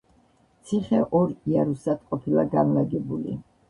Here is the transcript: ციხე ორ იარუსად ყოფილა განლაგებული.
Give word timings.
ციხე 0.69 1.03
ორ 1.21 1.35
იარუსად 1.53 2.05
ყოფილა 2.11 2.51
განლაგებული. 2.59 3.43